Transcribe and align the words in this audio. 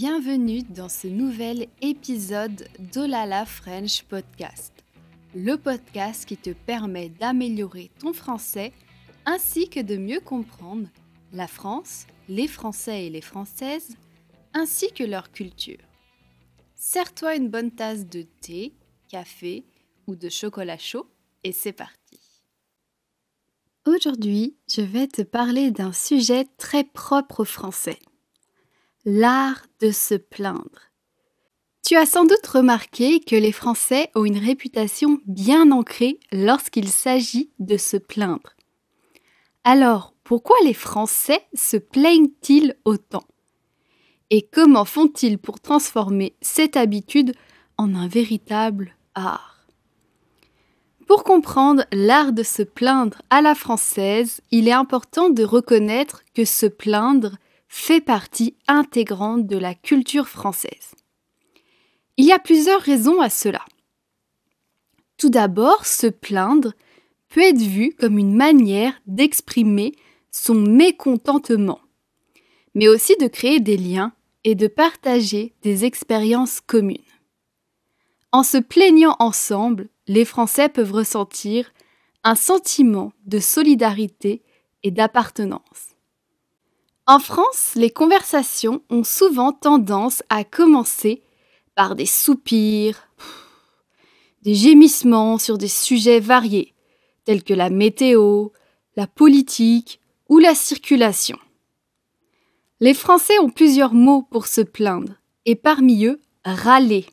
Bienvenue 0.00 0.62
dans 0.62 0.88
ce 0.88 1.08
nouvel 1.08 1.66
épisode 1.82 2.68
d'Olala 2.94 3.44
French 3.44 4.04
Podcast, 4.04 4.72
le 5.34 5.56
podcast 5.56 6.24
qui 6.24 6.36
te 6.36 6.50
permet 6.50 7.08
d'améliorer 7.08 7.90
ton 7.98 8.12
français 8.12 8.72
ainsi 9.26 9.68
que 9.68 9.80
de 9.80 9.96
mieux 9.96 10.20
comprendre 10.20 10.86
la 11.32 11.48
France, 11.48 12.06
les 12.28 12.46
Français 12.46 13.06
et 13.06 13.10
les 13.10 13.20
Françaises, 13.20 13.96
ainsi 14.54 14.92
que 14.92 15.02
leur 15.02 15.32
culture. 15.32 15.82
Sers-toi 16.76 17.34
une 17.34 17.48
bonne 17.48 17.72
tasse 17.72 18.06
de 18.06 18.22
thé, 18.40 18.74
café 19.08 19.64
ou 20.06 20.14
de 20.14 20.28
chocolat 20.28 20.78
chaud 20.78 21.08
et 21.42 21.50
c'est 21.50 21.72
parti. 21.72 22.20
Aujourd'hui, 23.84 24.56
je 24.72 24.82
vais 24.82 25.08
te 25.08 25.22
parler 25.22 25.72
d'un 25.72 25.92
sujet 25.92 26.46
très 26.56 26.84
propre 26.84 27.40
aux 27.40 27.44
Français 27.44 27.98
l'art 29.10 29.64
de 29.80 29.90
se 29.90 30.14
plaindre. 30.14 30.92
Tu 31.82 31.96
as 31.96 32.04
sans 32.04 32.26
doute 32.26 32.46
remarqué 32.46 33.20
que 33.20 33.36
les 33.36 33.52
Français 33.52 34.10
ont 34.14 34.26
une 34.26 34.36
réputation 34.36 35.18
bien 35.24 35.70
ancrée 35.70 36.20
lorsqu'il 36.30 36.90
s'agit 36.90 37.50
de 37.58 37.78
se 37.78 37.96
plaindre. 37.96 38.54
Alors, 39.64 40.12
pourquoi 40.24 40.56
les 40.62 40.74
Français 40.74 41.40
se 41.54 41.78
plaignent-ils 41.78 42.76
autant? 42.84 43.24
Et 44.28 44.42
comment 44.42 44.84
font-ils 44.84 45.38
pour 45.38 45.58
transformer 45.58 46.36
cette 46.42 46.76
habitude 46.76 47.34
en 47.78 47.94
un 47.94 48.08
véritable 48.08 48.94
art? 49.14 49.66
Pour 51.06 51.24
comprendre 51.24 51.84
l'art 51.92 52.34
de 52.34 52.42
se 52.42 52.62
plaindre 52.62 53.22
à 53.30 53.40
la 53.40 53.54
française, 53.54 54.42
il 54.50 54.68
est 54.68 54.72
important 54.72 55.30
de 55.30 55.44
reconnaître 55.44 56.24
que 56.34 56.44
se 56.44 56.66
plaindre 56.66 57.38
fait 57.68 58.00
partie 58.00 58.56
intégrante 58.66 59.46
de 59.46 59.56
la 59.56 59.74
culture 59.74 60.28
française. 60.28 60.94
Il 62.16 62.24
y 62.24 62.32
a 62.32 62.38
plusieurs 62.38 62.80
raisons 62.80 63.20
à 63.20 63.30
cela. 63.30 63.64
Tout 65.18 65.30
d'abord, 65.30 65.86
se 65.86 66.06
plaindre 66.06 66.72
peut 67.28 67.42
être 67.42 67.60
vu 67.60 67.94
comme 67.94 68.18
une 68.18 68.34
manière 68.34 68.94
d'exprimer 69.06 69.94
son 70.30 70.54
mécontentement, 70.54 71.80
mais 72.74 72.88
aussi 72.88 73.16
de 73.20 73.26
créer 73.26 73.60
des 73.60 73.76
liens 73.76 74.12
et 74.44 74.54
de 74.54 74.66
partager 74.66 75.54
des 75.62 75.84
expériences 75.84 76.60
communes. 76.60 76.98
En 78.32 78.42
se 78.42 78.58
plaignant 78.58 79.16
ensemble, 79.18 79.88
les 80.06 80.24
Français 80.24 80.68
peuvent 80.68 80.92
ressentir 80.92 81.72
un 82.24 82.34
sentiment 82.34 83.12
de 83.26 83.38
solidarité 83.38 84.42
et 84.82 84.90
d'appartenance. 84.90 85.96
En 87.10 87.20
France, 87.20 87.72
les 87.74 87.88
conversations 87.88 88.82
ont 88.90 89.02
souvent 89.02 89.50
tendance 89.50 90.22
à 90.28 90.44
commencer 90.44 91.22
par 91.74 91.94
des 91.96 92.04
soupirs, 92.04 93.08
des 94.42 94.54
gémissements 94.54 95.38
sur 95.38 95.56
des 95.56 95.68
sujets 95.68 96.20
variés, 96.20 96.74
tels 97.24 97.42
que 97.42 97.54
la 97.54 97.70
météo, 97.70 98.48
la 98.94 99.06
politique 99.06 100.02
ou 100.28 100.38
la 100.38 100.54
circulation. 100.54 101.38
Les 102.78 102.92
Français 102.92 103.38
ont 103.38 103.48
plusieurs 103.48 103.94
mots 103.94 104.26
pour 104.30 104.46
se 104.46 104.60
plaindre, 104.60 105.14
et 105.46 105.54
parmi 105.54 106.04
eux, 106.04 106.20
râler. 106.44 107.06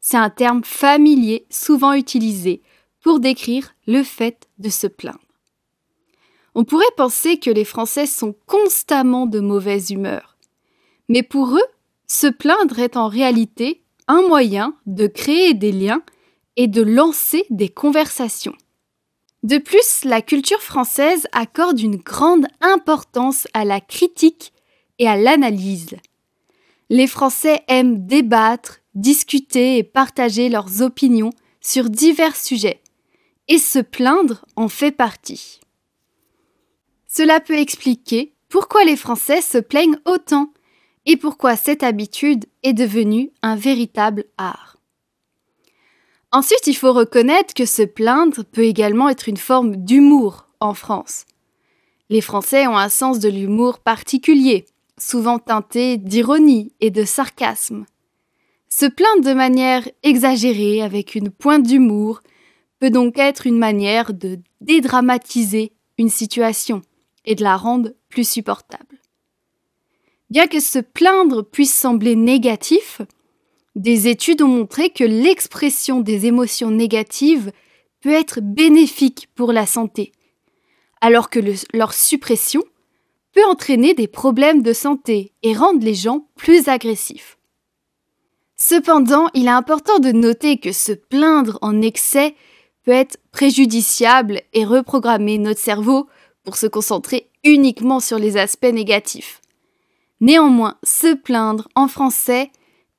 C'est 0.00 0.16
un 0.16 0.30
terme 0.30 0.62
familier 0.62 1.48
souvent 1.50 1.94
utilisé 1.94 2.62
pour 3.02 3.18
décrire 3.18 3.74
le 3.88 4.04
fait 4.04 4.48
de 4.58 4.68
se 4.68 4.86
plaindre. 4.86 5.25
On 6.58 6.64
pourrait 6.64 6.84
penser 6.96 7.36
que 7.36 7.50
les 7.50 7.66
Français 7.66 8.06
sont 8.06 8.34
constamment 8.46 9.26
de 9.26 9.40
mauvaise 9.40 9.90
humeur. 9.90 10.38
Mais 11.10 11.22
pour 11.22 11.54
eux, 11.54 11.66
se 12.06 12.28
plaindre 12.28 12.78
est 12.78 12.96
en 12.96 13.08
réalité 13.08 13.82
un 14.08 14.22
moyen 14.22 14.74
de 14.86 15.06
créer 15.06 15.52
des 15.52 15.70
liens 15.70 16.00
et 16.56 16.66
de 16.66 16.80
lancer 16.80 17.44
des 17.50 17.68
conversations. 17.68 18.54
De 19.42 19.58
plus, 19.58 20.02
la 20.04 20.22
culture 20.22 20.62
française 20.62 21.28
accorde 21.32 21.78
une 21.78 21.96
grande 21.96 22.46
importance 22.62 23.46
à 23.52 23.66
la 23.66 23.82
critique 23.82 24.54
et 24.98 25.06
à 25.06 25.18
l'analyse. 25.18 25.94
Les 26.88 27.06
Français 27.06 27.64
aiment 27.68 28.06
débattre, 28.06 28.78
discuter 28.94 29.76
et 29.76 29.84
partager 29.84 30.48
leurs 30.48 30.80
opinions 30.80 31.34
sur 31.60 31.90
divers 31.90 32.34
sujets, 32.34 32.80
et 33.46 33.58
se 33.58 33.78
plaindre 33.78 34.46
en 34.56 34.68
fait 34.68 34.92
partie. 34.92 35.60
Cela 37.16 37.40
peut 37.40 37.56
expliquer 37.56 38.34
pourquoi 38.50 38.84
les 38.84 38.94
Français 38.94 39.40
se 39.40 39.56
plaignent 39.56 39.98
autant 40.04 40.52
et 41.06 41.16
pourquoi 41.16 41.56
cette 41.56 41.82
habitude 41.82 42.44
est 42.62 42.74
devenue 42.74 43.30
un 43.40 43.56
véritable 43.56 44.26
art. 44.36 44.76
Ensuite, 46.30 46.66
il 46.66 46.74
faut 46.74 46.92
reconnaître 46.92 47.54
que 47.54 47.64
se 47.64 47.80
plaindre 47.80 48.44
peut 48.44 48.64
également 48.64 49.08
être 49.08 49.30
une 49.30 49.38
forme 49.38 49.76
d'humour 49.76 50.46
en 50.60 50.74
France. 50.74 51.24
Les 52.10 52.20
Français 52.20 52.66
ont 52.66 52.76
un 52.76 52.90
sens 52.90 53.18
de 53.18 53.30
l'humour 53.30 53.78
particulier, 53.78 54.66
souvent 54.98 55.38
teinté 55.38 55.96
d'ironie 55.96 56.74
et 56.82 56.90
de 56.90 57.06
sarcasme. 57.06 57.86
Se 58.68 58.84
plaindre 58.84 59.24
de 59.24 59.32
manière 59.32 59.88
exagérée 60.02 60.82
avec 60.82 61.14
une 61.14 61.30
pointe 61.30 61.62
d'humour 61.62 62.22
peut 62.78 62.90
donc 62.90 63.18
être 63.18 63.46
une 63.46 63.58
manière 63.58 64.12
de 64.12 64.38
dédramatiser 64.60 65.72
une 65.96 66.10
situation 66.10 66.82
et 67.26 67.34
de 67.34 67.42
la 67.42 67.56
rendre 67.56 67.92
plus 68.08 68.28
supportable. 68.28 68.96
Bien 70.30 70.46
que 70.46 70.60
se 70.60 70.78
plaindre 70.78 71.42
puisse 71.42 71.74
sembler 71.74 72.16
négatif, 72.16 73.02
des 73.74 74.08
études 74.08 74.42
ont 74.42 74.48
montré 74.48 74.90
que 74.90 75.04
l'expression 75.04 76.00
des 76.00 76.26
émotions 76.26 76.70
négatives 76.70 77.52
peut 78.00 78.12
être 78.12 78.40
bénéfique 78.40 79.28
pour 79.34 79.52
la 79.52 79.66
santé, 79.66 80.12
alors 81.00 81.30
que 81.30 81.40
leur 81.74 81.92
suppression 81.92 82.64
peut 83.32 83.44
entraîner 83.44 83.92
des 83.92 84.08
problèmes 84.08 84.62
de 84.62 84.72
santé 84.72 85.32
et 85.42 85.52
rendre 85.52 85.84
les 85.84 85.94
gens 85.94 86.26
plus 86.36 86.68
agressifs. 86.68 87.36
Cependant, 88.56 89.28
il 89.34 89.46
est 89.46 89.50
important 89.50 89.98
de 89.98 90.10
noter 90.10 90.56
que 90.56 90.72
se 90.72 90.92
plaindre 90.92 91.58
en 91.60 91.82
excès 91.82 92.34
peut 92.84 92.92
être 92.92 93.18
préjudiciable 93.32 94.40
et 94.54 94.64
reprogrammer 94.64 95.36
notre 95.36 95.60
cerveau 95.60 96.06
pour 96.46 96.56
se 96.56 96.68
concentrer 96.68 97.28
uniquement 97.44 97.98
sur 97.98 98.18
les 98.18 98.36
aspects 98.36 98.72
négatifs. 98.72 99.42
Néanmoins, 100.20 100.78
se 100.84 101.12
plaindre 101.12 101.68
en 101.74 101.88
français 101.88 102.50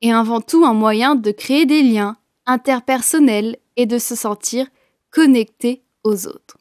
est 0.01 0.11
avant 0.11 0.41
tout 0.41 0.65
un 0.65 0.73
moyen 0.73 1.15
de 1.15 1.31
créer 1.31 1.65
des 1.65 1.81
liens 1.81 2.17
interpersonnels 2.45 3.57
et 3.77 3.85
de 3.85 3.97
se 3.97 4.15
sentir 4.15 4.67
connecté 5.11 5.81
aux 6.03 6.27
autres. 6.27 6.57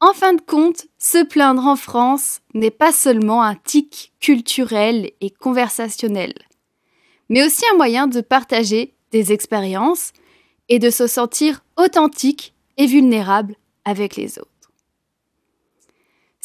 En 0.00 0.14
fin 0.14 0.32
de 0.32 0.40
compte, 0.40 0.86
se 0.98 1.22
plaindre 1.22 1.66
en 1.66 1.76
France 1.76 2.40
n'est 2.54 2.70
pas 2.70 2.92
seulement 2.92 3.42
un 3.42 3.56
tic 3.56 4.14
culturel 4.20 5.12
et 5.20 5.30
conversationnel, 5.30 6.32
mais 7.28 7.44
aussi 7.44 7.64
un 7.72 7.76
moyen 7.76 8.06
de 8.06 8.22
partager 8.22 8.94
des 9.12 9.32
expériences 9.32 10.12
et 10.70 10.78
de 10.78 10.90
se 10.90 11.06
sentir 11.06 11.62
authentique 11.76 12.54
et 12.78 12.86
vulnérable 12.86 13.56
avec 13.84 14.16
les 14.16 14.38
autres. 14.38 14.55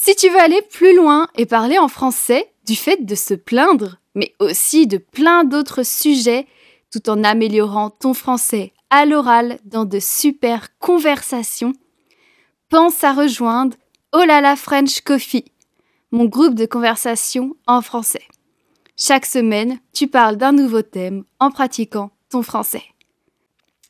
Si 0.04 0.16
tu 0.16 0.30
veux 0.30 0.40
aller 0.40 0.64
plus 0.64 0.96
loin 0.96 1.28
et 1.38 1.46
parler 1.46 1.78
en 1.78 1.88
français 1.88 2.52
du 2.66 2.76
fait 2.76 3.06
de 3.06 3.14
se 3.14 3.36
plaindre, 3.36 4.00
mais 4.16 4.34
aussi 4.40 4.88
de 4.88 4.98
plein 4.98 5.44
d'autres 5.44 5.84
sujets, 5.84 6.48
tout 6.92 7.08
en 7.08 7.24
améliorant 7.24 7.92
ton 7.92 8.16
français 8.16 8.74
à 8.90 9.06
l'oral 9.06 9.60
dans 9.64 9.86
de 9.86 10.00
super 10.00 10.76
conversations, 10.80 11.74
pense 12.68 13.04
à 13.04 13.14
rejoindre 13.14 13.78
là 14.12 14.56
French 14.56 15.02
Coffee, 15.02 15.46
mon 16.10 16.26
groupe 16.26 16.56
de 16.56 16.66
conversation 16.66 17.56
en 17.68 17.84
français. 17.84 18.26
Chaque 18.98 19.28
semaine, 19.28 19.78
tu 19.94 20.08
parles 20.08 20.38
d'un 20.38 20.52
nouveau 20.52 20.82
thème 20.82 21.26
en 21.40 21.52
pratiquant 21.52 22.10
ton 22.32 22.42
français. 22.42 22.86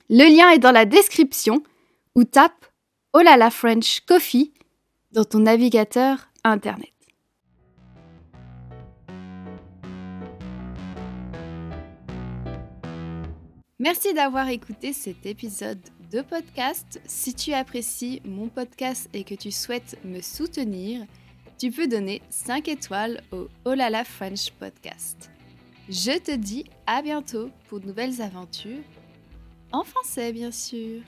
Le 0.10 0.26
lien 0.26 0.50
est 0.50 0.60
dans 0.60 0.74
la 0.74 0.84
description 0.84 1.64
ou 2.16 2.26
tape 2.26 2.66
là 3.14 3.50
French 3.50 4.02
Coffee 4.02 4.52
dans 5.14 5.26
ton 5.26 5.40
navigateur 5.40 6.30
Internet. 6.44 6.90
Merci 13.80 14.14
d'avoir 14.14 14.48
écouté 14.50 14.94
cet 14.94 15.26
épisode 15.26 15.82
de 16.12 16.22
podcast. 16.22 17.02
Si 17.06 17.34
tu 17.34 17.52
apprécies 17.54 18.22
mon 18.26 18.48
podcast 18.48 19.10
et 19.14 19.24
que 19.24 19.34
tu 19.34 19.52
souhaites 19.52 19.98
me 20.06 20.22
soutenir, 20.22 21.06
tu 21.58 21.72
peux 21.72 21.88
donner 21.88 22.22
5 22.30 22.68
étoiles 22.68 23.22
au 23.32 23.48
Olala 23.66 24.04
French 24.04 24.52
Podcast. 24.52 25.32
Je 25.90 26.18
te 26.20 26.36
dis 26.36 26.66
à 26.86 27.02
bientôt 27.02 27.50
pour 27.68 27.80
de 27.80 27.88
nouvelles 27.88 28.22
aventures, 28.22 28.84
en 29.72 29.84
français 29.84 30.32
bien 30.32 30.52
sûr. 30.52 31.02